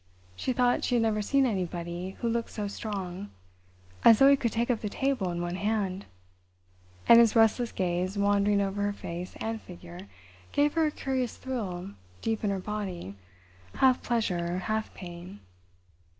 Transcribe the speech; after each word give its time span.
She 0.35 0.51
thought 0.51 0.83
she 0.83 0.95
had 0.95 1.03
never 1.03 1.21
seen 1.21 1.45
anybody 1.45 2.17
who 2.21 2.27
looked 2.27 2.49
so 2.49 2.67
strong—as 2.67 4.17
though 4.17 4.29
he 4.31 4.35
could 4.35 4.51
take 4.51 4.71
up 4.71 4.79
the 4.79 4.89
table 4.89 5.29
in 5.29 5.43
one 5.43 5.57
hand—and 5.57 7.19
his 7.19 7.35
restless 7.35 7.71
gaze 7.71 8.17
wandering 8.17 8.61
over 8.61 8.81
her 8.81 8.93
face 8.93 9.35
and 9.35 9.61
figure 9.61 10.07
gave 10.53 10.73
her 10.73 10.87
a 10.87 10.91
curious 10.91 11.37
thrill 11.37 11.91
deep 12.23 12.43
in 12.43 12.49
her 12.49 12.57
body, 12.57 13.13
half 13.75 14.01
pleasure, 14.01 14.57
half 14.57 14.91
pain.... 14.95 15.39